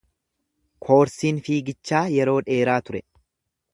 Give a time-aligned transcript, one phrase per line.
[0.87, 3.03] Koorsiin fiigichaa yeroo dheeraa ture.